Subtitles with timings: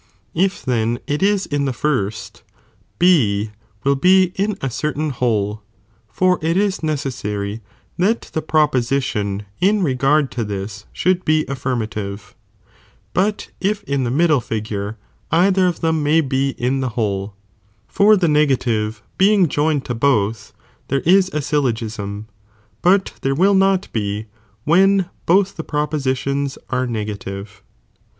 [0.33, 2.41] If then it is in the first,
[2.97, 3.51] B
[3.83, 5.61] will be in a certain whole,
[6.07, 7.61] (for it is necessary
[7.99, 12.33] that the proposition in regard to this should be affirmative,)
[13.13, 14.97] but if in the middle figure
[15.29, 17.35] either of them|| may be (in the whole),
[17.87, 20.51] for the ne^ativeSd negative being joined to both,f
[20.87, 21.87] there is a syllo figure.
[21.89, 22.25] gism,*
[22.81, 24.25] but there will not be
[24.63, 27.61] when > both the pro * In 2nd figure, p^gitions are negative.